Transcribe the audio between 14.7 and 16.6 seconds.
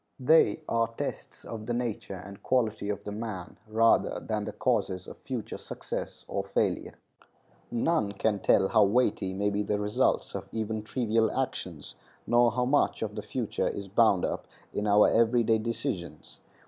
in our every day decisions.